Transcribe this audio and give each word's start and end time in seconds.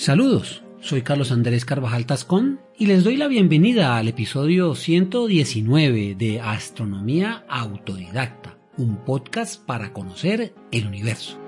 Saludos, 0.00 0.62
soy 0.80 1.02
Carlos 1.02 1.30
Andrés 1.30 1.66
Carvajal 1.66 2.06
Tascón 2.06 2.58
y 2.78 2.86
les 2.86 3.04
doy 3.04 3.18
la 3.18 3.28
bienvenida 3.28 3.98
al 3.98 4.08
episodio 4.08 4.74
119 4.74 6.14
de 6.14 6.40
Astronomía 6.40 7.44
Autodidacta, 7.50 8.56
un 8.78 9.04
podcast 9.04 9.62
para 9.62 9.92
conocer 9.92 10.54
el 10.72 10.86
universo. 10.86 11.38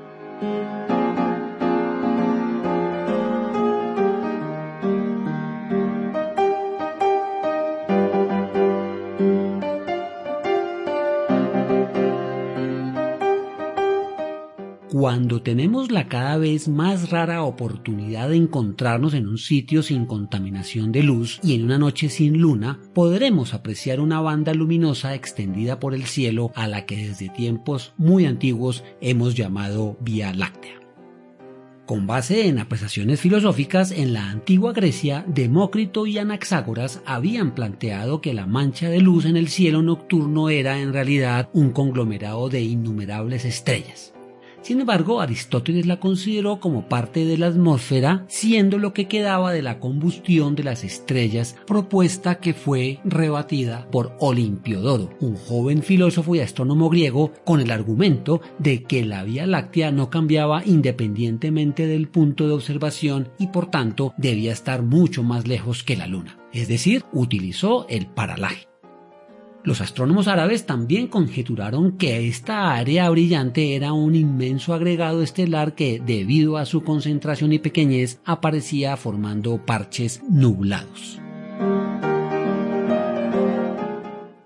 Cuando 15.02 15.42
tenemos 15.42 15.90
la 15.90 16.06
cada 16.06 16.38
vez 16.38 16.68
más 16.68 17.10
rara 17.10 17.42
oportunidad 17.42 18.28
de 18.28 18.36
encontrarnos 18.36 19.14
en 19.14 19.26
un 19.26 19.36
sitio 19.36 19.82
sin 19.82 20.06
contaminación 20.06 20.92
de 20.92 21.02
luz 21.02 21.40
y 21.42 21.56
en 21.56 21.64
una 21.64 21.76
noche 21.76 22.08
sin 22.08 22.38
luna, 22.38 22.78
podremos 22.94 23.52
apreciar 23.52 23.98
una 23.98 24.20
banda 24.20 24.54
luminosa 24.54 25.16
extendida 25.16 25.80
por 25.80 25.94
el 25.94 26.04
cielo 26.04 26.52
a 26.54 26.68
la 26.68 26.86
que 26.86 27.08
desde 27.08 27.30
tiempos 27.30 27.94
muy 27.96 28.26
antiguos 28.26 28.84
hemos 29.00 29.34
llamado 29.34 29.96
Vía 30.00 30.32
Láctea. 30.32 30.78
Con 31.84 32.06
base 32.06 32.46
en 32.46 32.60
apreciaciones 32.60 33.20
filosóficas, 33.20 33.90
en 33.90 34.12
la 34.12 34.30
antigua 34.30 34.72
Grecia, 34.72 35.24
Demócrito 35.26 36.06
y 36.06 36.18
Anaxágoras 36.18 37.02
habían 37.06 37.56
planteado 37.56 38.20
que 38.20 38.34
la 38.34 38.46
mancha 38.46 38.88
de 38.88 39.00
luz 39.00 39.24
en 39.24 39.36
el 39.36 39.48
cielo 39.48 39.82
nocturno 39.82 40.48
era 40.48 40.78
en 40.78 40.92
realidad 40.92 41.50
un 41.52 41.72
conglomerado 41.72 42.48
de 42.48 42.60
innumerables 42.60 43.44
estrellas. 43.44 44.12
Sin 44.62 44.80
embargo, 44.80 45.20
Aristóteles 45.20 45.86
la 45.86 45.98
consideró 45.98 46.60
como 46.60 46.88
parte 46.88 47.24
de 47.24 47.36
la 47.36 47.48
atmósfera, 47.48 48.24
siendo 48.28 48.78
lo 48.78 48.94
que 48.94 49.08
quedaba 49.08 49.52
de 49.52 49.60
la 49.60 49.80
combustión 49.80 50.54
de 50.54 50.62
las 50.62 50.84
estrellas, 50.84 51.56
propuesta 51.66 52.36
que 52.36 52.54
fue 52.54 53.00
rebatida 53.04 53.88
por 53.90 54.16
Olimpiodoro, 54.20 55.10
un 55.20 55.34
joven 55.34 55.82
filósofo 55.82 56.36
y 56.36 56.40
astrónomo 56.40 56.90
griego, 56.90 57.32
con 57.44 57.60
el 57.60 57.72
argumento 57.72 58.40
de 58.58 58.84
que 58.84 59.04
la 59.04 59.24
Vía 59.24 59.46
Láctea 59.46 59.90
no 59.90 60.10
cambiaba 60.10 60.62
independientemente 60.64 61.86
del 61.86 62.08
punto 62.08 62.46
de 62.46 62.54
observación 62.54 63.30
y 63.38 63.48
por 63.48 63.70
tanto 63.70 64.14
debía 64.16 64.52
estar 64.52 64.82
mucho 64.82 65.22
más 65.22 65.48
lejos 65.48 65.82
que 65.82 65.96
la 65.96 66.06
Luna. 66.06 66.38
Es 66.52 66.68
decir, 66.68 67.04
utilizó 67.12 67.86
el 67.88 68.06
paralaje. 68.06 68.71
Los 69.64 69.80
astrónomos 69.80 70.26
árabes 70.26 70.66
también 70.66 71.06
conjeturaron 71.06 71.92
que 71.92 72.26
esta 72.26 72.74
área 72.74 73.08
brillante 73.10 73.76
era 73.76 73.92
un 73.92 74.16
inmenso 74.16 74.74
agregado 74.74 75.22
estelar 75.22 75.76
que, 75.76 76.02
debido 76.04 76.56
a 76.56 76.66
su 76.66 76.82
concentración 76.82 77.52
y 77.52 77.60
pequeñez, 77.60 78.20
aparecía 78.24 78.96
formando 78.96 79.64
parches 79.64 80.20
nublados. 80.28 81.20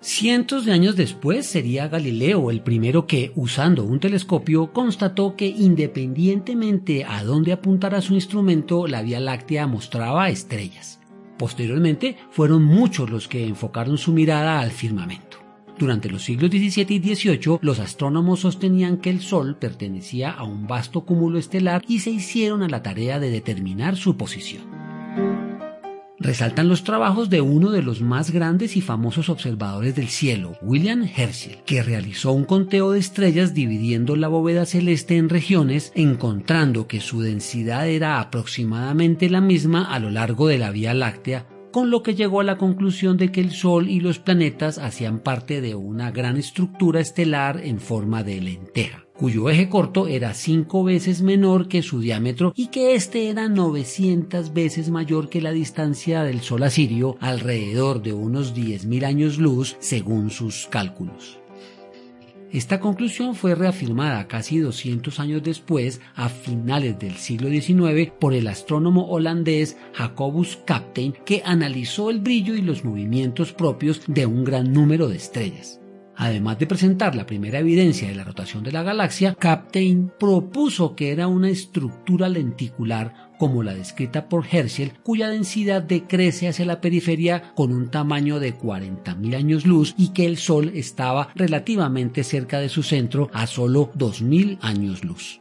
Cientos 0.00 0.66
de 0.66 0.72
años 0.72 0.96
después 0.96 1.46
sería 1.46 1.88
Galileo 1.88 2.50
el 2.50 2.60
primero 2.60 3.06
que, 3.06 3.32
usando 3.34 3.84
un 3.84 3.98
telescopio, 3.98 4.72
constató 4.72 5.34
que 5.34 5.46
independientemente 5.46 7.04
a 7.04 7.24
dónde 7.24 7.52
apuntara 7.52 8.00
su 8.02 8.14
instrumento, 8.14 8.86
la 8.86 9.02
Vía 9.02 9.18
Láctea 9.18 9.66
mostraba 9.66 10.28
estrellas. 10.28 11.00
Posteriormente 11.38 12.16
fueron 12.30 12.64
muchos 12.64 13.10
los 13.10 13.28
que 13.28 13.46
enfocaron 13.46 13.98
su 13.98 14.12
mirada 14.12 14.60
al 14.60 14.70
firmamento. 14.70 15.38
Durante 15.78 16.08
los 16.08 16.24
siglos 16.24 16.50
XVII 16.50 16.86
y 16.88 17.14
XVIII, 17.14 17.58
los 17.60 17.80
astrónomos 17.80 18.40
sostenían 18.40 18.96
que 18.96 19.10
el 19.10 19.20
Sol 19.20 19.56
pertenecía 19.56 20.30
a 20.30 20.44
un 20.44 20.66
vasto 20.66 21.04
cúmulo 21.04 21.38
estelar 21.38 21.82
y 21.86 22.00
se 22.00 22.10
hicieron 22.10 22.62
a 22.62 22.68
la 22.68 22.82
tarea 22.82 23.20
de 23.20 23.30
determinar 23.30 23.96
su 23.96 24.16
posición. 24.16 24.75
Resaltan 26.26 26.68
los 26.68 26.82
trabajos 26.82 27.30
de 27.30 27.40
uno 27.40 27.70
de 27.70 27.82
los 27.82 28.00
más 28.00 28.32
grandes 28.32 28.76
y 28.76 28.80
famosos 28.80 29.28
observadores 29.28 29.94
del 29.94 30.08
cielo, 30.08 30.58
William 30.60 31.04
Herschel, 31.04 31.58
que 31.64 31.84
realizó 31.84 32.32
un 32.32 32.44
conteo 32.44 32.90
de 32.90 32.98
estrellas 32.98 33.54
dividiendo 33.54 34.16
la 34.16 34.26
bóveda 34.26 34.66
celeste 34.66 35.18
en 35.18 35.28
regiones, 35.28 35.92
encontrando 35.94 36.88
que 36.88 37.00
su 37.00 37.20
densidad 37.20 37.86
era 37.86 38.18
aproximadamente 38.18 39.30
la 39.30 39.40
misma 39.40 39.84
a 39.84 40.00
lo 40.00 40.10
largo 40.10 40.48
de 40.48 40.58
la 40.58 40.72
Vía 40.72 40.94
Láctea, 40.94 41.46
con 41.70 41.92
lo 41.92 42.02
que 42.02 42.16
llegó 42.16 42.40
a 42.40 42.44
la 42.44 42.58
conclusión 42.58 43.16
de 43.18 43.30
que 43.30 43.40
el 43.40 43.52
Sol 43.52 43.88
y 43.88 44.00
los 44.00 44.18
planetas 44.18 44.78
hacían 44.78 45.20
parte 45.20 45.60
de 45.60 45.76
una 45.76 46.10
gran 46.10 46.38
estructura 46.38 46.98
estelar 46.98 47.60
en 47.62 47.78
forma 47.78 48.24
de 48.24 48.40
lenteja 48.40 49.05
cuyo 49.16 49.48
eje 49.50 49.68
corto 49.68 50.06
era 50.08 50.34
cinco 50.34 50.84
veces 50.84 51.22
menor 51.22 51.68
que 51.68 51.82
su 51.82 52.00
diámetro 52.00 52.52
y 52.54 52.68
que 52.68 52.94
éste 52.94 53.28
era 53.28 53.48
900 53.48 54.52
veces 54.52 54.90
mayor 54.90 55.28
que 55.28 55.40
la 55.40 55.52
distancia 55.52 56.22
del 56.22 56.40
Sol 56.40 56.62
a 56.62 56.70
Sirio, 56.70 57.16
alrededor 57.20 58.02
de 58.02 58.12
unos 58.12 58.54
10.000 58.54 59.04
años 59.04 59.38
luz 59.38 59.76
según 59.80 60.30
sus 60.30 60.66
cálculos. 60.66 61.38
Esta 62.52 62.80
conclusión 62.80 63.34
fue 63.34 63.54
reafirmada 63.54 64.28
casi 64.28 64.58
200 64.58 65.18
años 65.20 65.42
después, 65.42 66.00
a 66.14 66.28
finales 66.28 66.98
del 66.98 67.14
siglo 67.16 67.50
XIX, 67.50 68.12
por 68.18 68.34
el 68.34 68.46
astrónomo 68.46 69.08
holandés 69.08 69.76
Jacobus 69.92 70.56
Kapteyn, 70.64 71.12
que 71.24 71.42
analizó 71.44 72.08
el 72.08 72.20
brillo 72.20 72.54
y 72.54 72.62
los 72.62 72.84
movimientos 72.84 73.52
propios 73.52 74.00
de 74.06 74.26
un 74.26 74.44
gran 74.44 74.72
número 74.72 75.08
de 75.08 75.16
estrellas. 75.16 75.80
Además 76.16 76.58
de 76.58 76.66
presentar 76.66 77.14
la 77.14 77.26
primera 77.26 77.58
evidencia 77.58 78.08
de 78.08 78.14
la 78.14 78.24
rotación 78.24 78.64
de 78.64 78.72
la 78.72 78.82
galaxia, 78.82 79.34
Kapteyn 79.34 80.10
propuso 80.18 80.96
que 80.96 81.10
era 81.10 81.28
una 81.28 81.50
estructura 81.50 82.28
lenticular 82.28 83.26
como 83.38 83.62
la 83.62 83.74
descrita 83.74 84.28
por 84.28 84.46
Herschel, 84.50 84.94
cuya 85.02 85.28
densidad 85.28 85.82
decrece 85.82 86.48
hacia 86.48 86.64
la 86.64 86.80
periferia 86.80 87.52
con 87.54 87.72
un 87.72 87.90
tamaño 87.90 88.40
de 88.40 88.58
40.000 88.58 89.36
años 89.36 89.66
luz 89.66 89.94
y 89.98 90.08
que 90.08 90.26
el 90.26 90.38
Sol 90.38 90.72
estaba 90.74 91.28
relativamente 91.34 92.24
cerca 92.24 92.60
de 92.60 92.70
su 92.70 92.82
centro 92.82 93.28
a 93.32 93.46
solo 93.46 93.92
2.000 93.94 94.58
años 94.62 95.04
luz. 95.04 95.40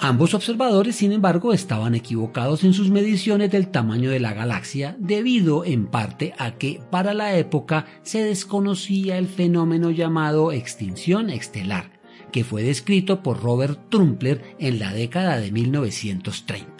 Ambos 0.00 0.32
observadores, 0.32 0.94
sin 0.94 1.10
embargo, 1.10 1.52
estaban 1.52 1.96
equivocados 1.96 2.62
en 2.62 2.72
sus 2.72 2.88
mediciones 2.88 3.50
del 3.50 3.66
tamaño 3.68 4.10
de 4.10 4.20
la 4.20 4.32
galaxia 4.32 4.94
debido 5.00 5.64
en 5.64 5.86
parte 5.88 6.34
a 6.38 6.52
que 6.52 6.80
para 6.88 7.14
la 7.14 7.36
época 7.36 7.86
se 8.02 8.22
desconocía 8.22 9.18
el 9.18 9.26
fenómeno 9.26 9.90
llamado 9.90 10.52
extinción 10.52 11.30
estelar, 11.30 11.90
que 12.30 12.44
fue 12.44 12.62
descrito 12.62 13.24
por 13.24 13.42
Robert 13.42 13.88
Trumpler 13.88 14.54
en 14.60 14.78
la 14.78 14.92
década 14.92 15.40
de 15.40 15.50
1930. 15.50 16.77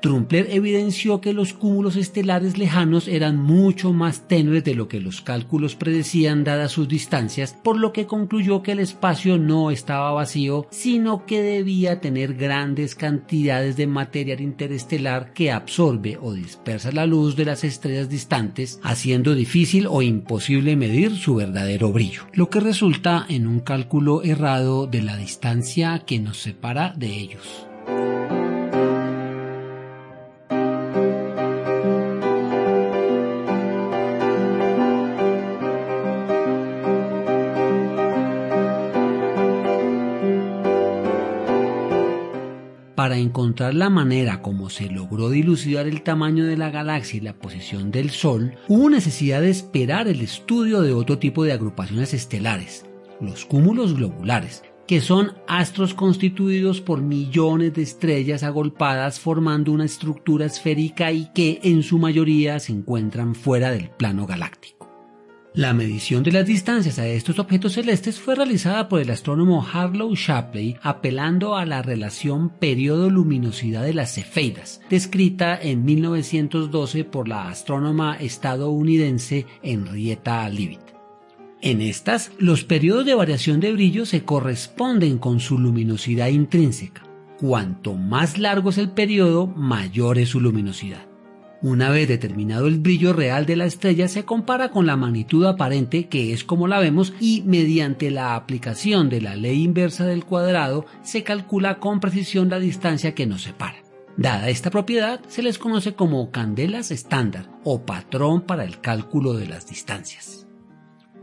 Trumpler 0.00 0.46
evidenció 0.50 1.20
que 1.20 1.32
los 1.32 1.52
cúmulos 1.52 1.96
estelares 1.96 2.56
lejanos 2.56 3.08
eran 3.08 3.36
mucho 3.36 3.92
más 3.92 4.28
tenues 4.28 4.62
de 4.62 4.74
lo 4.74 4.86
que 4.86 5.00
los 5.00 5.20
cálculos 5.20 5.74
predecían 5.74 6.44
dadas 6.44 6.72
sus 6.72 6.86
distancias, 6.86 7.56
por 7.64 7.76
lo 7.76 7.92
que 7.92 8.06
concluyó 8.06 8.62
que 8.62 8.72
el 8.72 8.78
espacio 8.78 9.38
no 9.38 9.72
estaba 9.72 10.12
vacío, 10.12 10.66
sino 10.70 11.26
que 11.26 11.42
debía 11.42 12.00
tener 12.00 12.34
grandes 12.34 12.94
cantidades 12.94 13.76
de 13.76 13.88
material 13.88 14.40
interestelar 14.40 15.32
que 15.32 15.50
absorbe 15.50 16.18
o 16.20 16.32
dispersa 16.32 16.92
la 16.92 17.06
luz 17.06 17.34
de 17.34 17.46
las 17.46 17.64
estrellas 17.64 18.08
distantes, 18.08 18.78
haciendo 18.84 19.34
difícil 19.34 19.88
o 19.88 20.02
imposible 20.02 20.76
medir 20.76 21.16
su 21.16 21.34
verdadero 21.34 21.92
brillo, 21.92 22.22
lo 22.34 22.50
que 22.50 22.60
resulta 22.60 23.26
en 23.28 23.48
un 23.48 23.60
cálculo 23.60 24.22
errado 24.22 24.86
de 24.86 25.02
la 25.02 25.16
distancia 25.16 26.04
que 26.06 26.20
nos 26.20 26.38
separa 26.38 26.94
de 26.96 27.08
ellos. 27.08 27.66
Para 43.08 43.20
encontrar 43.20 43.72
la 43.72 43.88
manera 43.88 44.42
como 44.42 44.68
se 44.68 44.90
logró 44.90 45.30
dilucidar 45.30 45.86
el 45.86 46.02
tamaño 46.02 46.44
de 46.44 46.58
la 46.58 46.68
galaxia 46.68 47.16
y 47.16 47.20
la 47.22 47.32
posición 47.32 47.90
del 47.90 48.10
Sol, 48.10 48.54
hubo 48.68 48.90
necesidad 48.90 49.40
de 49.40 49.48
esperar 49.48 50.08
el 50.08 50.20
estudio 50.20 50.82
de 50.82 50.92
otro 50.92 51.18
tipo 51.18 51.42
de 51.42 51.54
agrupaciones 51.54 52.12
estelares, 52.12 52.84
los 53.18 53.46
cúmulos 53.46 53.94
globulares, 53.94 54.62
que 54.86 55.00
son 55.00 55.32
astros 55.46 55.94
constituidos 55.94 56.82
por 56.82 57.00
millones 57.00 57.72
de 57.72 57.80
estrellas 57.80 58.42
agolpadas 58.42 59.18
formando 59.18 59.72
una 59.72 59.86
estructura 59.86 60.44
esférica 60.44 61.10
y 61.10 61.32
que 61.32 61.60
en 61.62 61.82
su 61.82 61.98
mayoría 61.98 62.60
se 62.60 62.72
encuentran 62.72 63.34
fuera 63.34 63.70
del 63.70 63.88
plano 63.88 64.26
galáctico. 64.26 64.77
La 65.54 65.72
medición 65.72 66.22
de 66.22 66.30
las 66.30 66.46
distancias 66.46 66.98
a 66.98 67.06
estos 67.06 67.38
objetos 67.38 67.72
celestes 67.72 68.20
fue 68.20 68.34
realizada 68.34 68.88
por 68.88 69.00
el 69.00 69.10
astrónomo 69.10 69.66
Harlow 69.66 70.14
Shapley 70.14 70.76
apelando 70.82 71.56
a 71.56 71.64
la 71.64 71.82
relación 71.82 72.50
periodo-luminosidad 72.50 73.82
de 73.82 73.94
las 73.94 74.14
cefeidas, 74.14 74.82
descrita 74.90 75.58
en 75.60 75.84
1912 75.84 77.04
por 77.04 77.28
la 77.28 77.48
astrónoma 77.48 78.16
estadounidense 78.16 79.46
Henrietta 79.62 80.48
Leavitt. 80.48 80.80
En 81.60 81.80
estas, 81.80 82.30
los 82.38 82.62
periodos 82.62 83.04
de 83.04 83.14
variación 83.14 83.58
de 83.58 83.72
brillo 83.72 84.06
se 84.06 84.24
corresponden 84.24 85.18
con 85.18 85.40
su 85.40 85.58
luminosidad 85.58 86.28
intrínseca. 86.28 87.02
cuanto 87.40 87.94
más 87.94 88.36
largo 88.36 88.70
es 88.70 88.78
el 88.78 88.90
periodo, 88.90 89.46
mayor 89.46 90.18
es 90.18 90.28
su 90.28 90.40
luminosidad. 90.40 91.07
Una 91.60 91.90
vez 91.90 92.06
determinado 92.06 92.68
el 92.68 92.78
brillo 92.78 93.12
real 93.12 93.44
de 93.44 93.56
la 93.56 93.64
estrella 93.64 94.06
se 94.06 94.24
compara 94.24 94.70
con 94.70 94.86
la 94.86 94.96
magnitud 94.96 95.44
aparente 95.44 96.06
que 96.06 96.32
es 96.32 96.44
como 96.44 96.68
la 96.68 96.78
vemos 96.78 97.12
y 97.18 97.42
mediante 97.46 98.12
la 98.12 98.36
aplicación 98.36 99.08
de 99.08 99.20
la 99.20 99.34
ley 99.34 99.64
inversa 99.64 100.06
del 100.06 100.24
cuadrado 100.24 100.86
se 101.02 101.24
calcula 101.24 101.80
con 101.80 101.98
precisión 101.98 102.48
la 102.48 102.60
distancia 102.60 103.14
que 103.14 103.26
nos 103.26 103.42
separa. 103.42 103.82
Dada 104.16 104.48
esta 104.48 104.70
propiedad, 104.70 105.20
se 105.26 105.42
les 105.42 105.58
conoce 105.58 105.94
como 105.94 106.30
candelas 106.30 106.92
estándar 106.92 107.50
o 107.64 107.84
patrón 107.84 108.42
para 108.42 108.64
el 108.64 108.80
cálculo 108.80 109.34
de 109.34 109.46
las 109.46 109.68
distancias. 109.68 110.47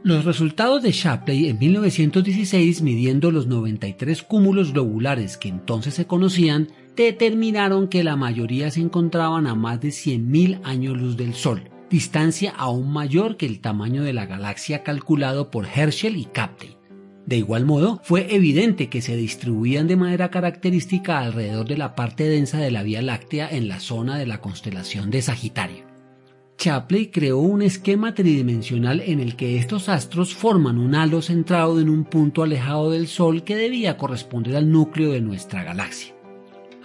Los 0.06 0.24
resultados 0.24 0.84
de 0.84 0.92
Shapley 0.92 1.50
en 1.50 1.58
1916 1.58 2.84
midiendo 2.84 3.32
los 3.32 3.48
93 3.48 4.22
cúmulos 4.22 4.72
globulares 4.72 5.36
que 5.36 5.50
entonces 5.50 5.96
se 5.96 6.06
conocían 6.06 6.68
determinaron 6.96 7.88
que 7.88 8.04
la 8.04 8.16
mayoría 8.16 8.70
se 8.70 8.82
encontraban 8.82 9.48
a 9.48 9.56
más 9.56 9.82
de 9.82 9.88
100.000 9.88 10.60
años 10.64 10.96
luz 10.96 11.18
del 11.18 11.34
Sol, 11.34 11.72
distancia 11.90 12.54
aún 12.56 12.94
mayor 12.94 13.36
que 13.36 13.48
el 13.48 13.62
tamaño 13.62 14.04
de 14.04 14.14
la 14.14 14.28
galaxia 14.28 14.84
calculado 14.84 15.50
por 15.50 15.66
Herschel 15.66 16.18
y 16.18 16.26
Kapteyn. 16.26 16.76
De 17.26 17.38
igual 17.38 17.66
modo, 17.66 18.00
fue 18.04 18.36
evidente 18.36 18.90
que 18.90 19.02
se 19.02 19.16
distribuían 19.16 19.88
de 19.88 19.96
manera 19.96 20.30
característica 20.30 21.18
alrededor 21.18 21.68
de 21.68 21.80
la 21.80 21.96
parte 21.96 22.26
densa 22.26 22.60
de 22.60 22.70
la 22.70 22.84
Vía 22.84 23.02
Láctea 23.02 23.50
en 23.50 23.68
la 23.68 23.80
zona 23.80 24.20
de 24.20 24.28
la 24.28 24.40
constelación 24.40 25.10
de 25.10 25.24
Sagitario. 25.24 25.95
Shapley 26.58 27.08
creó 27.08 27.40
un 27.40 27.62
esquema 27.62 28.14
tridimensional 28.14 29.02
en 29.02 29.20
el 29.20 29.36
que 29.36 29.58
estos 29.58 29.90
astros 29.90 30.34
forman 30.34 30.80
un 30.80 30.96
halo 30.96 31.22
centrado 31.22 31.80
en 31.80 31.90
un 31.90 32.06
punto 32.06 32.44
alejado 32.44 32.92
del 32.92 33.08
Sol 33.08 33.44
que 33.44 33.56
debía 33.56 33.98
corresponder 33.98 34.56
al 34.56 34.72
núcleo 34.72 35.12
de 35.12 35.22
nuestra 35.22 35.64
galaxia. 35.64 36.15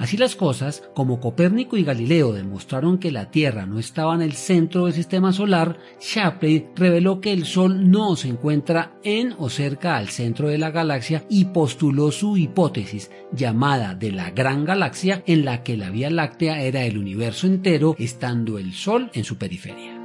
Así 0.01 0.17
las 0.17 0.35
cosas, 0.35 0.83
como 0.95 1.21
Copérnico 1.21 1.77
y 1.77 1.85
Galileo 1.85 2.33
demostraron 2.33 2.97
que 2.97 3.13
la 3.13 3.31
Tierra 3.31 3.67
no 3.67 3.79
estaba 3.79 4.15
en 4.15 4.23
el 4.23 4.33
centro 4.33 4.87
del 4.87 4.95
sistema 4.95 5.31
solar, 5.31 5.79
Shapley 6.01 6.69
reveló 6.75 7.21
que 7.21 7.35
el 7.35 7.45
Sol 7.45 7.91
no 7.91 8.17
se 8.17 8.29
encuentra 8.29 8.95
en 9.05 9.35
o 9.37 9.51
cerca 9.51 9.99
al 9.99 10.09
centro 10.09 10.49
de 10.49 10.57
la 10.57 10.71
galaxia 10.71 11.27
y 11.29 11.45
postuló 11.45 12.11
su 12.13 12.39
hipótesis, 12.39 13.11
llamada 13.31 13.95
de 13.95 14.11
la 14.13 14.31
Gran 14.31 14.65
Galaxia, 14.65 15.23
en 15.27 15.45
la 15.45 15.63
que 15.63 15.77
la 15.77 15.91
Vía 15.91 16.09
Láctea 16.09 16.63
era 16.63 16.87
el 16.87 16.97
universo 16.97 17.47
entero, 17.47 17.95
estando 17.99 18.59
el 18.59 18.73
Sol 18.73 19.11
en 19.13 19.25
su 19.25 19.37
periferia. 19.37 20.01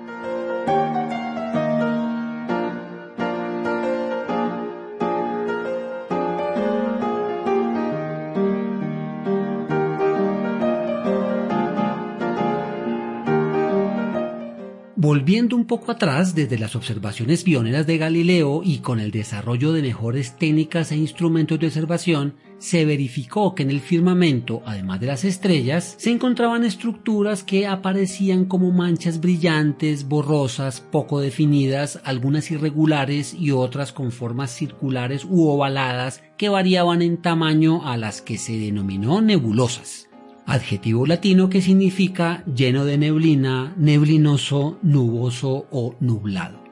Volviendo 15.25 15.55
un 15.55 15.65
poco 15.65 15.91
atrás, 15.91 16.35
desde 16.35 16.59
las 16.59 16.75
observaciones 16.75 17.41
pioneras 17.41 17.87
de 17.87 17.97
Galileo 17.97 18.61
y 18.63 18.77
con 18.77 18.99
el 18.99 19.09
desarrollo 19.09 19.73
de 19.73 19.81
mejores 19.81 20.37
técnicas 20.37 20.91
e 20.91 20.97
instrumentos 20.97 21.59
de 21.59 21.65
observación, 21.65 22.35
se 22.59 22.85
verificó 22.85 23.55
que 23.55 23.63
en 23.63 23.71
el 23.71 23.79
firmamento, 23.79 24.61
además 24.67 24.99
de 24.99 25.07
las 25.07 25.23
estrellas, 25.23 25.95
se 25.97 26.11
encontraban 26.11 26.63
estructuras 26.63 27.43
que 27.43 27.65
aparecían 27.65 28.45
como 28.45 28.71
manchas 28.71 29.19
brillantes, 29.19 30.07
borrosas, 30.07 30.79
poco 30.79 31.19
definidas, 31.19 31.99
algunas 32.03 32.51
irregulares 32.51 33.33
y 33.33 33.49
otras 33.49 33.93
con 33.93 34.11
formas 34.11 34.51
circulares 34.51 35.25
u 35.27 35.47
ovaladas 35.47 36.21
que 36.37 36.49
variaban 36.49 37.01
en 37.01 37.17
tamaño 37.17 37.87
a 37.87 37.97
las 37.97 38.21
que 38.21 38.37
se 38.37 38.59
denominó 38.59 39.23
nebulosas 39.23 40.07
adjetivo 40.45 41.05
latino 41.05 41.49
que 41.49 41.61
significa 41.61 42.43
lleno 42.45 42.85
de 42.85 42.97
neblina, 42.97 43.73
neblinoso, 43.77 44.79
nuboso 44.81 45.67
o 45.71 45.95
nublado. 45.99 46.65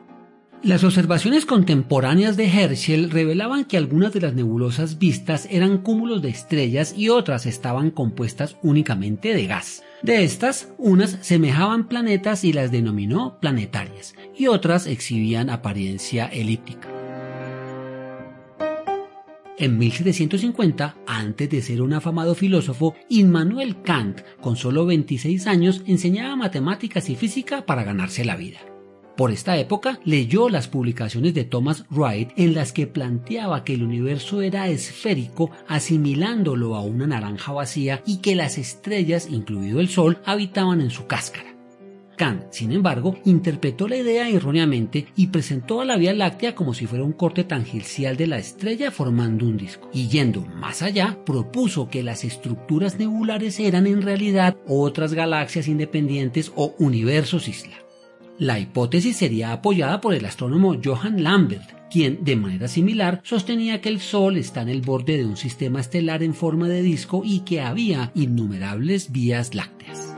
Las 0.64 0.86
observaciones 0.86 1.46
contemporáneas 1.46 2.38
de 2.38 2.46
Herschel 2.46 3.12
revelaban 3.12 3.66
que 3.66 3.76
algunas 3.76 4.14
de 4.14 4.22
las 4.22 4.34
nebulosas 4.34 4.98
vistas 4.98 5.46
eran 5.52 5.80
cúmulos 5.80 6.22
de 6.22 6.30
estrellas 6.30 6.94
y 6.96 7.10
otras 7.10 7.46
estaban 7.46 7.92
compuestas 7.92 8.56
únicamente 8.64 9.34
de 9.34 9.46
gas. 9.46 9.84
De 10.04 10.24
estas, 10.24 10.70
unas 10.78 11.18
semejaban 11.20 11.90
planetas 11.90 12.46
y 12.46 12.54
las 12.54 12.72
denominó 12.72 13.40
planetarias, 13.42 14.16
y 14.38 14.48
otras 14.48 14.88
exhibían 14.88 15.50
apariencia 15.50 16.28
elíptica. 16.28 16.93
En 19.60 19.78
1750, 19.78 20.98
antes 21.06 21.50
de 21.50 21.62
ser 21.62 21.84
un 21.84 21.94
afamado 21.94 22.34
filósofo, 22.34 22.96
Immanuel 23.08 23.84
Kant, 23.84 24.22
con 24.42 24.56
solo 24.56 24.86
26 24.88 25.46
años, 25.46 25.84
enseñaba 25.86 26.36
matemáticas 26.36 27.08
y 27.10 27.16
física 27.16 27.64
para 27.64 27.84
ganarse 27.84 28.26
la 28.26 28.36
vida. 28.36 28.60
Por 29.16 29.30
esta 29.32 29.56
época 29.58 30.00
leyó 30.06 30.50
las 30.50 30.68
publicaciones 30.68 31.36
de 31.36 31.44
Thomas 31.44 31.86
Wright 31.92 32.32
en 32.36 32.56
las 32.56 32.74
que 32.74 32.88
planteaba 32.88 33.64
que 33.64 33.76
el 33.76 33.84
universo 33.84 34.42
era 34.42 34.68
esférico 34.70 35.52
asimilándolo 35.68 36.76
a 36.76 36.82
una 36.82 37.06
naranja 37.06 37.52
vacía 37.52 38.02
y 38.08 38.18
que 38.22 38.34
las 38.34 38.58
estrellas, 38.58 39.28
incluido 39.30 39.80
el 39.80 39.88
Sol, 39.88 40.18
habitaban 40.26 40.82
en 40.82 40.90
su 40.90 41.06
cáscara. 41.06 41.53
Kant, 42.24 42.54
sin 42.54 42.72
embargo, 42.72 43.18
interpretó 43.26 43.86
la 43.86 43.98
idea 43.98 44.30
erróneamente 44.30 45.08
y 45.18 45.28
presentó 45.28 45.82
a 45.82 45.86
la 45.86 45.98
Vía 45.98 46.14
Láctea 46.14 46.56
como 46.56 46.74
si 46.74 46.86
fuera 46.86 47.04
un 47.04 47.12
corte 47.12 47.44
tangencial 47.44 48.16
de 48.16 48.28
la 48.28 48.38
estrella 48.38 48.92
formando 48.92 49.46
un 49.46 49.58
disco. 49.58 49.90
Y 49.94 50.08
yendo 50.08 50.40
más 50.40 50.82
allá, 50.84 51.18
propuso 51.26 51.90
que 51.90 52.02
las 52.02 52.24
estructuras 52.24 52.98
nebulares 52.98 53.60
eran 53.60 53.88
en 53.88 54.02
realidad 54.02 54.56
otras 54.66 55.14
galaxias 55.14 55.68
independientes 55.68 56.54
o 56.56 56.74
universos 56.80 57.50
isla. 57.50 57.76
La 58.40 58.58
hipótesis 58.58 59.18
sería 59.18 59.52
apoyada 59.52 60.00
por 60.00 60.14
el 60.14 60.24
astrónomo 60.24 60.78
Johann 60.82 61.24
Lambert, 61.24 61.90
quien 61.92 62.24
de 62.24 62.38
manera 62.38 62.70
similar 62.70 63.20
sostenía 63.26 63.82
que 63.82 63.90
el 63.90 64.00
Sol 64.00 64.38
está 64.38 64.62
en 64.62 64.70
el 64.70 64.80
borde 64.80 65.18
de 65.18 65.26
un 65.26 65.36
sistema 65.36 65.82
estelar 65.82 66.24
en 66.24 66.34
forma 66.34 66.70
de 66.70 66.84
disco 66.84 67.22
y 67.26 67.42
que 67.42 67.60
había 67.60 68.14
innumerables 68.16 69.12
vías 69.12 69.54
lácteas. 69.56 70.13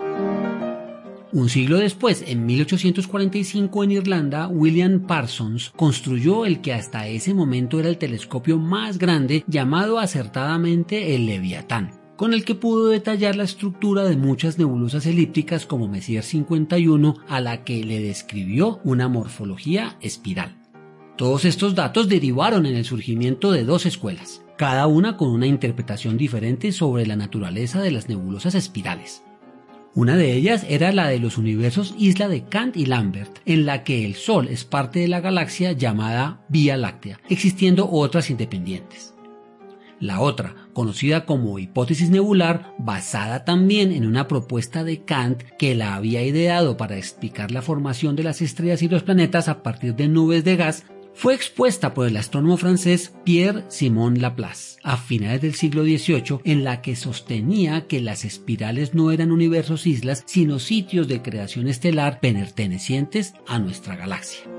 Un 1.36 1.50
siglo 1.50 1.80
después, 1.80 2.24
en 2.26 2.46
1845 2.46 3.84
en 3.84 3.92
Irlanda, 3.92 4.48
William 4.48 5.02
Parsons 5.02 5.74
construyó 5.76 6.46
el 6.46 6.62
que 6.62 6.72
hasta 6.72 7.10
ese 7.10 7.34
momento 7.34 7.78
era 7.78 7.90
el 7.90 7.98
telescopio 7.98 8.58
más 8.58 8.98
grande 8.98 9.44
llamado 9.46 10.00
acertadamente 10.00 11.14
el 11.14 11.26
Leviatán 11.26 11.92
con 12.16 12.34
el 12.34 12.46
que 12.46 12.56
pudo 12.56 12.88
detallar 12.88 13.36
la 13.36 13.44
estructura 13.44 14.06
de 14.06 14.16
muchas 14.16 14.58
nebulosas 14.58 15.06
elípticas 15.08 15.66
como 15.66 15.90
Messier 15.90 16.24
51, 16.24 17.16
a 17.28 17.42
la 17.42 17.66
que 17.66 17.84
le 17.84 18.00
describió 18.00 18.80
una 18.86 19.10
morfología 19.10 19.98
espiral. 20.00 20.56
Todos 21.18 21.44
estos 21.44 21.76
datos 21.76 22.08
derivaron 22.08 22.66
en 22.66 22.78
el 22.78 22.86
surgimiento 22.86 23.52
de 23.52 23.66
dos 23.66 23.86
escuelas, 23.86 24.46
cada 24.58 24.88
una 24.88 25.18
con 25.18 25.28
una 25.28 25.48
interpretación 25.48 26.16
diferente 26.16 26.72
sobre 26.72 27.06
la 27.06 27.18
naturaleza 27.18 27.82
de 27.82 27.92
las 27.92 28.08
nebulosas 28.08 28.56
espirales. 28.56 29.22
Una 29.96 30.18
de 30.18 30.34
ellas 30.34 30.66
era 30.68 30.92
la 30.92 31.08
de 31.08 31.20
los 31.20 31.38
universos 31.38 31.96
Isla 31.98 32.28
de 32.28 32.44
Kant 32.44 32.76
y 32.76 32.86
Lambert, 32.86 33.40
en 33.46 33.66
la 33.66 33.86
que 33.86 34.06
el 34.06 34.16
Sol 34.16 34.50
es 34.50 34.66
parte 34.66 35.00
de 35.00 35.08
la 35.08 35.22
galaxia 35.22 35.72
llamada 35.72 36.42
Vía 36.50 36.76
Láctea, 36.76 37.22
existiendo 37.30 37.90
otras 37.90 38.30
independientes. 38.30 39.14
La 40.02 40.20
otra, 40.20 40.54
conocida 40.74 41.26
como 41.26 41.60
hipótesis 41.60 42.10
nebular, 42.10 42.74
basada 42.78 43.46
también 43.46 43.94
en 43.94 44.06
una 44.06 44.28
propuesta 44.28 44.84
de 44.84 45.06
Kant 45.06 45.44
que 45.58 45.76
la 45.76 45.96
había 45.96 46.22
ideado 46.24 46.76
para 46.76 46.98
explicar 46.98 47.52
la 47.52 47.62
formación 47.62 48.18
de 48.18 48.24
las 48.24 48.42
estrellas 48.42 48.82
y 48.82 48.90
los 48.90 49.04
planetas 49.04 49.48
a 49.48 49.64
partir 49.64 49.96
de 49.96 50.10
nubes 50.10 50.44
de 50.44 50.58
gas, 50.58 50.84
fue 51.16 51.34
expuesta 51.34 51.94
por 51.94 52.08
el 52.08 52.18
astrónomo 52.18 52.58
francés 52.58 53.14
Pierre-Simon 53.24 54.22
Laplace 54.22 54.80
a 54.84 54.98
finales 54.98 55.42
del 55.42 55.56
siglo 55.56 55.84
XVIII 55.84 56.40
en 56.44 56.64
la 56.64 56.82
que 56.82 56.96
sostenía 56.96 57.88
que 57.88 58.02
las 58.02 58.26
espirales 58.26 58.94
no 58.94 59.12
eran 59.12 59.32
universos 59.32 59.88
islas 59.88 60.24
sino 60.28 60.60
sitios 60.60 61.08
de 61.08 61.22
creación 61.22 61.68
estelar 61.68 62.20
pertenecientes 62.20 63.34
a 63.48 63.60
nuestra 63.60 63.96
galaxia. 63.96 64.55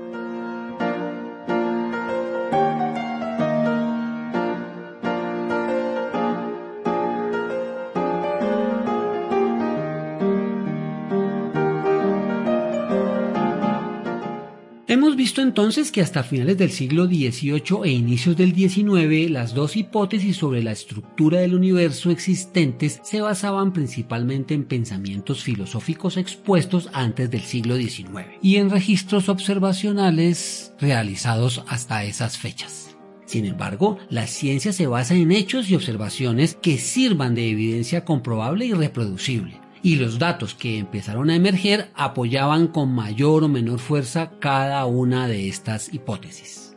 Hemos 14.89 15.17
visto 15.17 15.41
entonces 15.41 15.91
que 15.91 15.99
hasta 15.99 16.23
finales 16.23 16.57
del 16.57 16.71
siglo 16.71 17.07
XVIII 17.07 17.81
e 17.83 17.89
inicios 17.89 18.37
del 18.37 18.55
XIX 18.55 19.29
las 19.29 19.53
dos 19.53 19.75
hipótesis 19.75 20.37
sobre 20.37 20.63
la 20.63 20.71
estructura 20.71 21.41
del 21.41 21.55
universo 21.55 22.09
existentes 22.09 23.01
se 23.03 23.19
basaban 23.19 23.73
principalmente 23.73 24.53
en 24.53 24.63
pensamientos 24.63 25.43
filosóficos 25.43 26.15
expuestos 26.15 26.89
antes 26.93 27.29
del 27.29 27.41
siglo 27.41 27.75
XIX 27.75 28.27
y 28.41 28.55
en 28.55 28.69
registros 28.69 29.27
observacionales 29.27 30.71
realizados 30.79 31.65
hasta 31.67 32.05
esas 32.05 32.37
fechas. 32.37 32.95
Sin 33.25 33.43
embargo, 33.43 33.97
la 34.09 34.25
ciencia 34.25 34.71
se 34.71 34.87
basa 34.87 35.15
en 35.15 35.33
hechos 35.33 35.69
y 35.69 35.75
observaciones 35.75 36.55
que 36.61 36.77
sirvan 36.77 37.35
de 37.35 37.49
evidencia 37.49 38.05
comprobable 38.05 38.65
y 38.65 38.71
reproducible. 38.71 39.66
Y 39.81 39.97
los 39.97 40.19
datos 40.19 40.53
que 40.53 40.77
empezaron 40.77 41.29
a 41.29 41.35
emerger 41.35 41.89
apoyaban 41.95 42.67
con 42.67 42.93
mayor 42.93 43.43
o 43.43 43.47
menor 43.47 43.79
fuerza 43.79 44.31
cada 44.39 44.85
una 44.85 45.27
de 45.27 45.47
estas 45.47 45.93
hipótesis. 45.93 46.67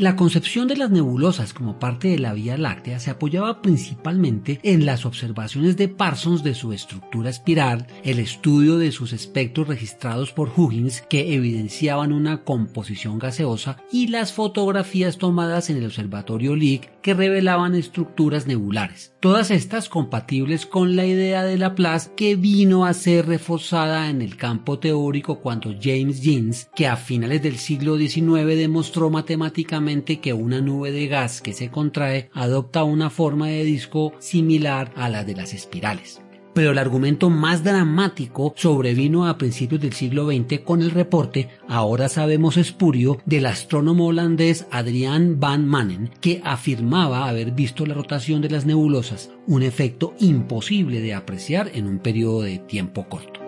La 0.00 0.16
concepción 0.16 0.66
de 0.66 0.78
las 0.78 0.90
nebulosas 0.90 1.52
como 1.52 1.78
parte 1.78 2.08
de 2.08 2.18
la 2.18 2.32
Vía 2.32 2.56
Láctea 2.56 2.98
se 3.00 3.10
apoyaba 3.10 3.60
principalmente 3.60 4.58
en 4.62 4.86
las 4.86 5.04
observaciones 5.04 5.76
de 5.76 5.88
Parsons 5.88 6.42
de 6.42 6.54
su 6.54 6.72
estructura 6.72 7.28
espiral, 7.28 7.86
el 8.02 8.18
estudio 8.18 8.78
de 8.78 8.92
sus 8.92 9.12
espectros 9.12 9.68
registrados 9.68 10.32
por 10.32 10.50
Huggins 10.56 11.02
que 11.02 11.34
evidenciaban 11.34 12.14
una 12.14 12.44
composición 12.44 13.18
gaseosa 13.18 13.76
y 13.92 14.06
las 14.06 14.32
fotografías 14.32 15.18
tomadas 15.18 15.68
en 15.68 15.76
el 15.76 15.84
observatorio 15.84 16.56
Lick 16.56 16.90
que 17.02 17.12
revelaban 17.12 17.74
estructuras 17.74 18.46
nebulares. 18.46 19.12
Todas 19.20 19.50
estas 19.50 19.90
compatibles 19.90 20.64
con 20.64 20.96
la 20.96 21.04
idea 21.04 21.44
de 21.44 21.58
Laplace 21.58 22.12
que 22.16 22.36
vino 22.36 22.86
a 22.86 22.94
ser 22.94 23.26
reforzada 23.26 24.08
en 24.08 24.22
el 24.22 24.38
campo 24.38 24.78
teórico 24.78 25.40
cuando 25.40 25.74
James 25.78 26.22
Jeans, 26.22 26.70
que 26.74 26.86
a 26.86 26.96
finales 26.96 27.42
del 27.42 27.58
siglo 27.58 27.98
XIX 27.98 28.46
demostró 28.56 29.10
matemáticamente 29.10 30.20
que 30.20 30.32
una 30.32 30.62
nube 30.62 30.90
de 30.90 31.06
gas 31.06 31.42
que 31.42 31.52
se 31.52 31.70
contrae 31.70 32.30
adopta 32.32 32.82
una 32.82 33.10
forma 33.10 33.48
de 33.48 33.62
disco 33.62 34.14
similar 34.20 34.90
a 34.96 35.10
la 35.10 35.22
de 35.22 35.34
las 35.34 35.52
espirales. 35.52 36.22
Pero 36.54 36.72
el 36.72 36.78
argumento 36.78 37.30
más 37.30 37.62
dramático 37.62 38.52
sobrevino 38.56 39.26
a 39.26 39.38
principios 39.38 39.80
del 39.80 39.92
siglo 39.92 40.26
XX 40.26 40.60
con 40.60 40.82
el 40.82 40.90
reporte, 40.90 41.48
ahora 41.68 42.08
sabemos 42.08 42.56
espurio, 42.56 43.18
del 43.24 43.46
astrónomo 43.46 44.06
holandés 44.06 44.66
Adrian 44.70 45.38
van 45.38 45.66
Manen, 45.66 46.10
que 46.20 46.40
afirmaba 46.44 47.28
haber 47.28 47.52
visto 47.52 47.86
la 47.86 47.94
rotación 47.94 48.42
de 48.42 48.50
las 48.50 48.66
nebulosas, 48.66 49.30
un 49.46 49.62
efecto 49.62 50.14
imposible 50.18 51.00
de 51.00 51.14
apreciar 51.14 51.70
en 51.74 51.86
un 51.86 51.98
periodo 52.00 52.42
de 52.42 52.58
tiempo 52.58 53.08
corto. 53.08 53.40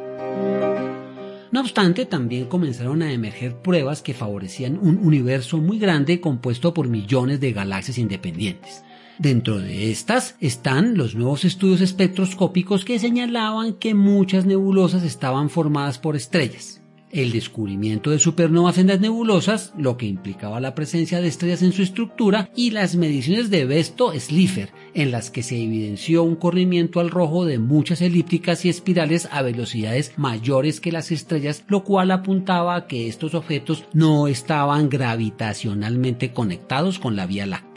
No 1.52 1.60
obstante, 1.60 2.06
también 2.06 2.46
comenzaron 2.46 3.02
a 3.02 3.12
emerger 3.12 3.56
pruebas 3.56 4.00
que 4.00 4.14
favorecían 4.14 4.78
un 4.78 4.96
universo 4.96 5.58
muy 5.58 5.78
grande 5.78 6.18
compuesto 6.18 6.72
por 6.72 6.88
millones 6.88 7.40
de 7.40 7.52
galaxias 7.52 7.98
independientes. 7.98 8.82
Dentro 9.18 9.58
de 9.58 9.90
estas 9.90 10.36
están 10.40 10.96
los 10.96 11.14
nuevos 11.14 11.44
estudios 11.44 11.80
espectroscópicos 11.80 12.84
que 12.84 12.98
señalaban 12.98 13.74
que 13.74 13.94
muchas 13.94 14.46
nebulosas 14.46 15.02
estaban 15.02 15.50
formadas 15.50 15.98
por 15.98 16.16
estrellas 16.16 16.82
el 17.12 17.30
descubrimiento 17.30 18.10
de 18.10 18.18
supernovas 18.18 18.78
en 18.78 18.88
las 18.88 19.00
nebulosas, 19.00 19.72
lo 19.76 19.96
que 19.96 20.06
implicaba 20.06 20.60
la 20.60 20.74
presencia 20.74 21.20
de 21.20 21.28
estrellas 21.28 21.62
en 21.62 21.72
su 21.72 21.82
estructura, 21.82 22.50
y 22.56 22.70
las 22.70 22.96
mediciones 22.96 23.50
de 23.50 23.66
Besto-Slipher, 23.66 24.70
en 24.94 25.10
las 25.10 25.30
que 25.30 25.42
se 25.42 25.62
evidenció 25.62 26.22
un 26.22 26.36
corrimiento 26.36 27.00
al 27.00 27.10
rojo 27.10 27.44
de 27.44 27.58
muchas 27.58 28.00
elípticas 28.00 28.64
y 28.64 28.70
espirales 28.70 29.28
a 29.30 29.42
velocidades 29.42 30.12
mayores 30.16 30.80
que 30.80 30.92
las 30.92 31.12
estrellas, 31.12 31.64
lo 31.68 31.84
cual 31.84 32.10
apuntaba 32.10 32.74
a 32.74 32.86
que 32.86 33.08
estos 33.08 33.34
objetos 33.34 33.84
no 33.92 34.26
estaban 34.26 34.88
gravitacionalmente 34.88 36.32
conectados 36.32 36.98
con 36.98 37.14
la 37.14 37.26
Vía 37.26 37.46
Láctea. 37.46 37.71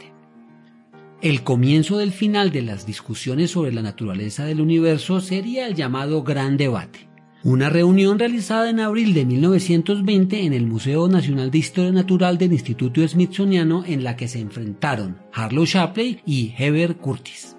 El 1.22 1.42
comienzo 1.42 1.98
del 1.98 2.12
final 2.12 2.52
de 2.52 2.62
las 2.62 2.86
discusiones 2.86 3.52
sobre 3.52 3.72
la 3.72 3.82
naturaleza 3.82 4.44
del 4.44 4.60
universo 4.60 5.20
sería 5.20 5.66
el 5.66 5.74
llamado 5.74 6.22
Gran 6.22 6.56
Debate 6.56 7.06
una 7.46 7.70
reunión 7.70 8.18
realizada 8.18 8.68
en 8.70 8.80
abril 8.80 9.14
de 9.14 9.24
1920 9.24 10.46
en 10.46 10.52
el 10.52 10.66
Museo 10.66 11.06
Nacional 11.06 11.52
de 11.52 11.58
Historia 11.58 11.92
Natural 11.92 12.38
del 12.38 12.52
Instituto 12.52 13.06
Smithsoniano 13.06 13.84
en 13.86 14.02
la 14.02 14.16
que 14.16 14.26
se 14.26 14.40
enfrentaron 14.40 15.18
Harlow 15.32 15.64
Shapley 15.64 16.22
y 16.26 16.54
Heber 16.58 16.96
Curtis. 16.96 17.54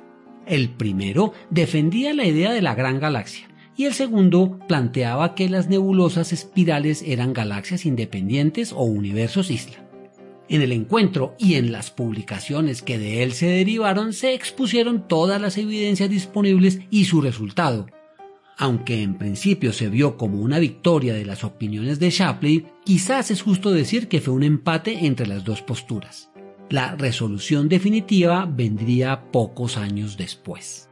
El 0.46 0.68
primero 0.72 1.32
defendía 1.52 2.14
la 2.14 2.26
idea 2.26 2.52
de 2.52 2.62
la 2.62 2.76
gran 2.76 3.00
galaxia 3.00 3.48
y 3.78 3.86
el 3.86 3.94
segundo 3.94 4.60
planteaba 4.68 5.36
que 5.36 5.48
las 5.48 5.70
nebulosas 5.70 6.34
espirales 6.34 7.02
eran 7.02 7.32
galaxias 7.32 7.86
independientes 7.86 8.74
o 8.74 8.84
universos 8.84 9.50
isla. 9.50 9.87
En 10.50 10.62
el 10.62 10.72
encuentro 10.72 11.36
y 11.38 11.56
en 11.56 11.72
las 11.72 11.92
publicaciones 11.92 12.82
que 12.82 12.98
de 12.98 13.24
él 13.24 13.34
se 13.34 13.48
derivaron 13.48 14.14
se 14.14 14.34
expusieron 14.34 15.08
todas 15.08 15.42
las 15.42 15.58
evidencias 15.58 16.10
disponibles 16.10 16.80
y 16.90 17.06
su 17.06 17.22
resultado, 17.22 17.88
aunque 18.58 19.04
en 19.04 19.18
principio 19.18 19.72
se 19.72 19.88
vio 19.88 20.18
como 20.18 20.42
una 20.42 20.58
victoria 20.58 21.14
de 21.14 21.26
las 21.26 21.44
opiniones 21.44 22.00
de 22.00 22.10
Shapley, 22.10 22.66
quizás 22.84 23.30
es 23.30 23.44
justo 23.44 23.72
decir 23.72 24.08
que 24.08 24.20
fue 24.20 24.34
un 24.34 24.44
empate 24.44 25.06
entre 25.06 25.28
las 25.28 25.44
dos 25.44 25.62
posturas. 25.62 26.32
La 26.70 26.96
resolución 26.96 27.70
definitiva 27.70 28.46
vendría 28.46 29.32
pocos 29.32 29.78
años 29.78 30.18
después. 30.18 30.87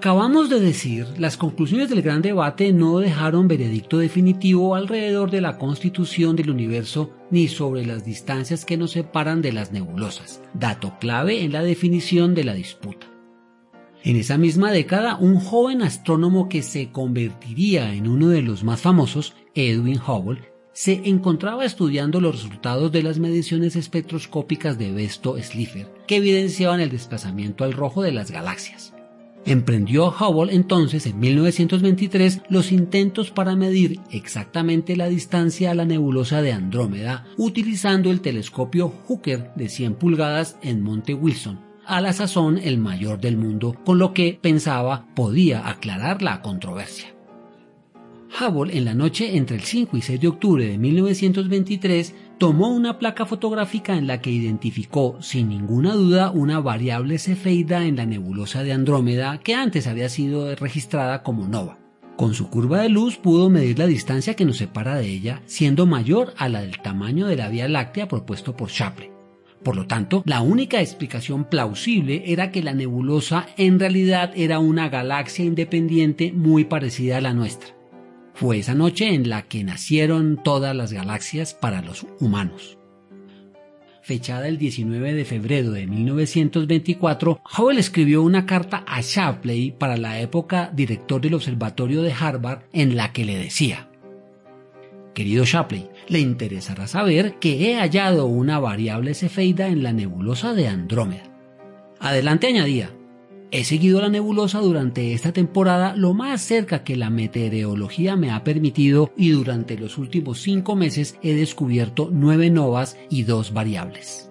Acabamos 0.00 0.48
de 0.48 0.60
decir, 0.60 1.06
las 1.18 1.36
conclusiones 1.36 1.90
del 1.90 2.00
gran 2.00 2.22
debate 2.22 2.72
no 2.72 3.00
dejaron 3.00 3.48
veredicto 3.48 3.98
definitivo 3.98 4.74
alrededor 4.74 5.30
de 5.30 5.42
la 5.42 5.58
constitución 5.58 6.36
del 6.36 6.48
universo 6.48 7.10
ni 7.30 7.48
sobre 7.48 7.84
las 7.84 8.02
distancias 8.02 8.64
que 8.64 8.78
nos 8.78 8.92
separan 8.92 9.42
de 9.42 9.52
las 9.52 9.72
nebulosas, 9.72 10.40
dato 10.54 10.94
clave 10.98 11.44
en 11.44 11.52
la 11.52 11.62
definición 11.62 12.34
de 12.34 12.44
la 12.44 12.54
disputa. 12.54 13.08
En 14.02 14.16
esa 14.16 14.38
misma 14.38 14.72
década, 14.72 15.18
un 15.18 15.38
joven 15.38 15.82
astrónomo 15.82 16.48
que 16.48 16.62
se 16.62 16.90
convertiría 16.90 17.92
en 17.92 18.08
uno 18.08 18.28
de 18.28 18.40
los 18.40 18.64
más 18.64 18.80
famosos, 18.80 19.34
Edwin 19.54 20.00
Hubble, 20.00 20.50
se 20.72 21.02
encontraba 21.04 21.66
estudiando 21.66 22.22
los 22.22 22.36
resultados 22.36 22.90
de 22.90 23.02
las 23.02 23.18
mediciones 23.18 23.76
espectroscópicas 23.76 24.78
de 24.78 24.92
Besto-Slipher, 24.92 25.88
que 26.06 26.16
evidenciaban 26.16 26.80
el 26.80 26.88
desplazamiento 26.88 27.64
al 27.64 27.74
rojo 27.74 28.00
de 28.00 28.12
las 28.12 28.30
galaxias. 28.30 28.94
Emprendió 29.46 30.08
Hubble 30.08 30.54
entonces 30.54 31.06
en 31.06 31.18
1923 31.18 32.42
los 32.50 32.72
intentos 32.72 33.30
para 33.30 33.56
medir 33.56 34.00
exactamente 34.10 34.96
la 34.96 35.08
distancia 35.08 35.70
a 35.70 35.74
la 35.74 35.84
nebulosa 35.84 36.42
de 36.42 36.52
Andrómeda 36.52 37.24
utilizando 37.36 38.10
el 38.10 38.20
telescopio 38.20 38.88
Hooker 38.88 39.52
de 39.56 39.68
100 39.68 39.94
pulgadas 39.94 40.56
en 40.62 40.82
Monte 40.82 41.14
Wilson, 41.14 41.60
a 41.86 42.00
la 42.00 42.12
sazón 42.12 42.58
el 42.58 42.78
mayor 42.78 43.20
del 43.20 43.36
mundo, 43.36 43.76
con 43.84 43.98
lo 43.98 44.12
que 44.12 44.38
pensaba 44.40 45.06
podía 45.14 45.68
aclarar 45.68 46.22
la 46.22 46.42
controversia. 46.42 47.19
Hubble 48.38 48.76
en 48.76 48.84
la 48.84 48.94
noche 48.94 49.36
entre 49.36 49.56
el 49.56 49.62
5 49.62 49.96
y 49.96 50.02
6 50.02 50.20
de 50.20 50.28
octubre 50.28 50.66
de 50.66 50.78
1923 50.78 52.14
tomó 52.38 52.68
una 52.68 52.98
placa 52.98 53.26
fotográfica 53.26 53.96
en 53.96 54.06
la 54.06 54.20
que 54.20 54.30
identificó 54.30 55.18
sin 55.20 55.48
ninguna 55.48 55.94
duda 55.94 56.30
una 56.30 56.60
variable 56.60 57.18
cefeida 57.18 57.84
en 57.84 57.96
la 57.96 58.06
nebulosa 58.06 58.62
de 58.62 58.72
Andrómeda 58.72 59.40
que 59.40 59.54
antes 59.54 59.86
había 59.86 60.08
sido 60.08 60.54
registrada 60.54 61.22
como 61.22 61.48
nova. 61.48 61.78
Con 62.16 62.34
su 62.34 62.50
curva 62.50 62.82
de 62.82 62.88
luz 62.88 63.16
pudo 63.16 63.50
medir 63.50 63.78
la 63.78 63.86
distancia 63.86 64.34
que 64.34 64.44
nos 64.44 64.58
separa 64.58 64.96
de 64.96 65.08
ella, 65.08 65.42
siendo 65.46 65.86
mayor 65.86 66.34
a 66.36 66.48
la 66.48 66.60
del 66.60 66.78
tamaño 66.78 67.26
de 67.26 67.36
la 67.36 67.48
Vía 67.48 67.66
Láctea 67.66 68.08
propuesto 68.08 68.56
por 68.56 68.68
Shapley. 68.68 69.10
Por 69.62 69.76
lo 69.76 69.86
tanto, 69.86 70.22
la 70.24 70.40
única 70.40 70.80
explicación 70.80 71.44
plausible 71.44 72.22
era 72.26 72.50
que 72.50 72.62
la 72.62 72.74
nebulosa 72.74 73.46
en 73.56 73.78
realidad 73.78 74.32
era 74.34 74.58
una 74.58 74.88
galaxia 74.88 75.44
independiente 75.44 76.32
muy 76.32 76.64
parecida 76.64 77.18
a 77.18 77.20
la 77.20 77.34
nuestra. 77.34 77.79
Fue 78.40 78.56
esa 78.56 78.74
noche 78.74 79.12
en 79.12 79.28
la 79.28 79.42
que 79.42 79.62
nacieron 79.64 80.40
todas 80.42 80.74
las 80.74 80.94
galaxias 80.94 81.52
para 81.52 81.82
los 81.82 82.06
humanos. 82.20 82.78
Fechada 84.00 84.48
el 84.48 84.56
19 84.56 85.12
de 85.12 85.26
febrero 85.26 85.72
de 85.72 85.86
1924, 85.86 87.42
Hubble 87.58 87.80
escribió 87.80 88.22
una 88.22 88.46
carta 88.46 88.82
a 88.86 89.02
Shapley 89.02 89.72
para 89.72 89.98
la 89.98 90.20
época 90.20 90.70
director 90.72 91.20
del 91.20 91.34
observatorio 91.34 92.00
de 92.00 92.14
Harvard 92.18 92.62
en 92.72 92.96
la 92.96 93.12
que 93.12 93.26
le 93.26 93.36
decía, 93.36 93.90
Querido 95.12 95.44
Shapley, 95.44 95.90
le 96.08 96.20
interesará 96.20 96.86
saber 96.86 97.34
que 97.40 97.70
he 97.70 97.76
hallado 97.76 98.24
una 98.24 98.58
variable 98.58 99.12
cefeida 99.12 99.68
en 99.68 99.82
la 99.82 99.92
nebulosa 99.92 100.54
de 100.54 100.66
Andrómeda. 100.66 101.24
Adelante 101.98 102.46
añadía, 102.46 102.90
He 103.52 103.64
seguido 103.64 104.00
la 104.00 104.08
nebulosa 104.08 104.60
durante 104.60 105.12
esta 105.12 105.32
temporada 105.32 105.96
lo 105.96 106.14
más 106.14 106.40
cerca 106.40 106.84
que 106.84 106.94
la 106.94 107.10
meteorología 107.10 108.14
me 108.14 108.30
ha 108.30 108.44
permitido 108.44 109.12
y 109.16 109.30
durante 109.30 109.76
los 109.76 109.98
últimos 109.98 110.40
cinco 110.40 110.76
meses 110.76 111.16
he 111.20 111.34
descubierto 111.34 112.10
nueve 112.12 112.48
novas 112.48 112.96
y 113.10 113.24
dos 113.24 113.52
variables. 113.52 114.30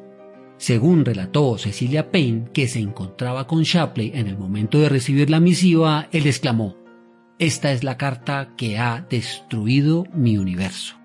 Según 0.56 1.04
relató 1.04 1.58
Cecilia 1.58 2.12
Payne, 2.12 2.50
que 2.54 2.70
se 2.70 2.80
encontraba 2.80 3.46
con 3.46 3.64
Shapley 3.64 4.12
en 4.14 4.28
el 4.28 4.38
momento 4.38 4.80
de 4.80 4.88
recibir 4.88 5.30
la 5.30 5.42
misiva, 5.42 6.08
él 6.14 6.26
exclamó, 6.26 6.78
Esta 7.40 7.74
es 7.74 7.84
la 7.84 7.98
carta 7.98 8.54
que 8.56 8.78
ha 8.78 9.06
destruido 9.10 10.06
mi 10.14 10.38
universo. 10.38 10.99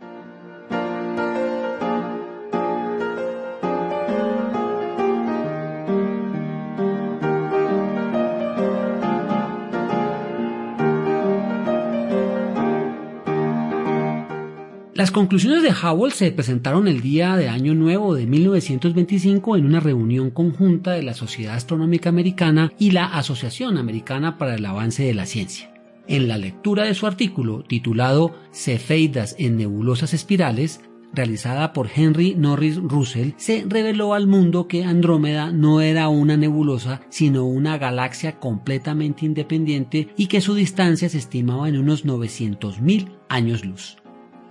Las 15.05 15.11
conclusiones 15.11 15.63
de 15.63 15.71
Howell 15.71 16.13
se 16.13 16.33
presentaron 16.33 16.89
el 16.89 17.03
día 17.03 17.37
de 17.37 17.51
Año 17.51 17.75
Nuevo 17.75 18.15
de 18.15 18.27
1925 18.27 19.55
en 19.55 19.67
una 19.67 19.79
reunión 19.79 20.31
conjunta 20.31 20.93
de 20.93 21.03
la 21.03 21.13
Sociedad 21.13 21.57
Astronómica 21.57 22.09
Americana 22.09 22.73
y 22.79 22.93
la 22.93 23.05
Asociación 23.05 23.77
Americana 23.77 24.39
para 24.39 24.55
el 24.55 24.65
Avance 24.65 25.03
de 25.03 25.13
la 25.13 25.27
Ciencia. 25.27 25.71
En 26.09 26.27
la 26.27 26.39
lectura 26.39 26.85
de 26.85 26.95
su 26.95 27.07
artículo 27.07 27.65
titulado 27.65 28.35
Cefeidas 28.51 29.37
en 29.39 29.59
nebulosas 29.59 30.15
espirales, 30.15 30.81
realizada 31.13 31.75
por 31.75 31.91
Henry 31.95 32.35
Norris 32.35 32.77
Russell, 32.77 33.33
se 33.37 33.67
reveló 33.69 34.15
al 34.15 34.27
mundo 34.27 34.69
que 34.69 34.85
Andrómeda 34.85 35.53
no 35.53 35.83
era 35.83 36.09
una 36.09 36.39
nebulosa, 36.39 37.03
sino 37.11 37.45
una 37.45 37.77
galaxia 37.77 38.41
completamente 38.41 39.27
independiente 39.27 40.09
y 40.17 40.29
que 40.29 40.41
su 40.41 40.55
distancia 40.55 41.11
se 41.11 41.19
estimaba 41.19 41.69
en 41.69 41.77
unos 41.77 42.07
900.000 42.07 43.19
años 43.29 43.67
luz. 43.67 43.99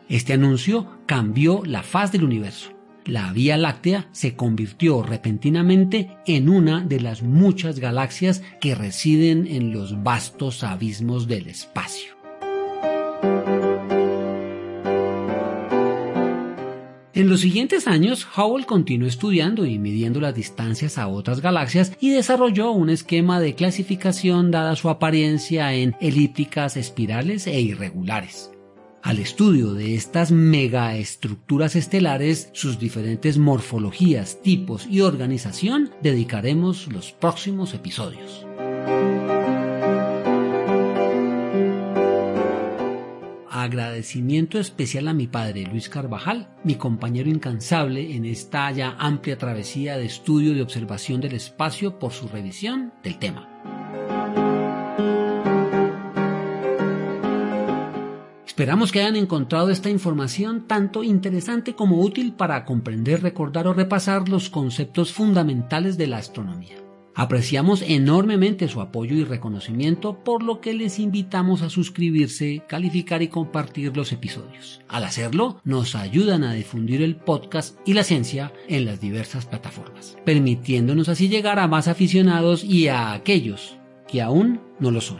Este 0.09 0.33
anuncio 0.33 0.87
cambió 1.05 1.63
la 1.65 1.81
faz 1.81 2.11
del 2.11 2.23
universo. 2.23 2.71
La 3.05 3.33
Vía 3.33 3.57
Láctea 3.57 4.07
se 4.11 4.35
convirtió 4.35 5.03
repentinamente 5.03 6.17
en 6.25 6.49
una 6.49 6.81
de 6.81 7.01
las 7.01 7.21
muchas 7.21 7.79
galaxias 7.79 8.41
que 8.61 8.75
residen 8.75 9.47
en 9.47 9.73
los 9.73 10.03
vastos 10.03 10.63
abismos 10.63 11.27
del 11.27 11.47
espacio. 11.47 12.13
En 17.13 17.29
los 17.29 17.41
siguientes 17.41 17.87
años, 17.87 18.27
Hubble 18.35 18.65
continuó 18.65 19.07
estudiando 19.07 19.65
y 19.65 19.77
midiendo 19.77 20.19
las 20.19 20.33
distancias 20.33 20.97
a 20.97 21.07
otras 21.07 21.41
galaxias 21.41 21.93
y 21.99 22.09
desarrolló 22.09 22.71
un 22.71 22.89
esquema 22.89 23.39
de 23.39 23.53
clasificación 23.53 24.49
dada 24.49 24.75
su 24.75 24.89
apariencia 24.89 25.73
en 25.73 25.95
elípticas, 26.01 26.75
espirales 26.75 27.47
e 27.47 27.61
irregulares. 27.61 28.52
Al 29.03 29.19
estudio 29.19 29.73
de 29.73 29.95
estas 29.95 30.31
megaestructuras 30.31 31.75
estelares, 31.75 32.49
sus 32.53 32.79
diferentes 32.79 33.37
morfologías, 33.37 34.41
tipos 34.41 34.87
y 34.87 35.01
organización, 35.01 35.91
dedicaremos 36.01 36.87
los 36.87 37.11
próximos 37.11 37.73
episodios. 37.73 38.45
agradecimiento 43.49 44.59
especial 44.59 45.07
a 45.07 45.13
mi 45.13 45.27
padre 45.27 45.65
Luis 45.65 45.87
Carvajal, 45.87 46.49
mi 46.65 46.75
compañero 46.75 47.29
incansable 47.29 48.13
en 48.15 48.25
esta 48.25 48.69
ya 48.71 48.95
amplia 48.99 49.37
travesía 49.37 49.97
de 49.97 50.05
estudio 50.05 50.53
y 50.53 50.59
observación 50.59 51.21
del 51.21 51.33
espacio 51.33 51.97
por 51.97 52.11
su 52.11 52.27
revisión 52.27 52.93
del 53.03 53.19
tema. 53.19 53.52
Esperamos 58.63 58.93
que 58.93 59.01
hayan 59.01 59.17
encontrado 59.17 59.71
esta 59.71 59.89
información 59.89 60.67
tanto 60.67 61.03
interesante 61.03 61.75
como 61.75 61.99
útil 61.99 62.31
para 62.31 62.63
comprender, 62.63 63.21
recordar 63.21 63.67
o 63.67 63.73
repasar 63.73 64.29
los 64.29 64.49
conceptos 64.49 65.11
fundamentales 65.11 65.97
de 65.97 66.07
la 66.07 66.15
astronomía. 66.15 66.77
Apreciamos 67.13 67.81
enormemente 67.85 68.69
su 68.69 68.79
apoyo 68.79 69.17
y 69.17 69.25
reconocimiento, 69.25 70.23
por 70.23 70.43
lo 70.43 70.61
que 70.61 70.73
les 70.73 70.97
invitamos 70.97 71.61
a 71.61 71.69
suscribirse, 71.69 72.63
calificar 72.65 73.21
y 73.21 73.27
compartir 73.27 73.97
los 73.97 74.13
episodios. 74.13 74.79
Al 74.87 75.03
hacerlo, 75.03 75.59
nos 75.65 75.93
ayudan 75.95 76.45
a 76.45 76.53
difundir 76.53 77.01
el 77.01 77.17
podcast 77.17 77.77
y 77.85 77.95
la 77.95 78.05
ciencia 78.05 78.53
en 78.69 78.85
las 78.85 79.01
diversas 79.01 79.45
plataformas, 79.45 80.17
permitiéndonos 80.23 81.09
así 81.09 81.27
llegar 81.27 81.59
a 81.59 81.67
más 81.67 81.89
aficionados 81.89 82.63
y 82.63 82.87
a 82.87 83.11
aquellos 83.11 83.75
que 84.07 84.21
aún 84.21 84.61
no 84.79 84.89
lo 84.89 85.01
son. 85.01 85.19